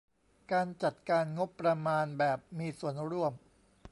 [0.51, 3.33] การจัดการงบประมาณแบบมีส่วนร่วม